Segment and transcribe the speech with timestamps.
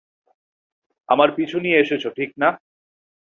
[1.09, 2.49] আমার পিছু নিয়ে এসেছ, ঠিক না?